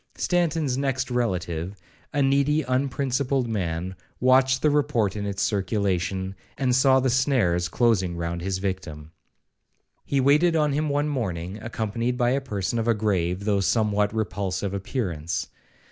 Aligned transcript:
Stanton's 0.15 0.79
next 0.79 1.11
relative, 1.11 1.75
a 2.11 2.23
needy 2.23 2.63
unprincipled 2.63 3.47
man, 3.47 3.95
watched 4.19 4.63
the 4.63 4.71
report 4.71 5.15
in 5.15 5.27
its 5.27 5.43
circulation, 5.43 6.33
and 6.57 6.75
saw 6.75 6.99
the 6.99 7.11
snares 7.11 7.69
closing 7.69 8.17
round 8.17 8.41
his 8.41 8.57
victim. 8.57 9.11
He 10.03 10.19
waited 10.19 10.55
on 10.55 10.73
him 10.73 10.89
one 10.89 11.07
morning, 11.07 11.59
accompanied 11.61 12.17
by 12.17 12.31
a 12.31 12.41
person 12.41 12.79
of 12.79 12.87
a 12.87 12.95
grave, 12.95 13.45
though 13.45 13.59
somewhat 13.59 14.11
repulsive 14.11 14.73
appearance. 14.73 15.49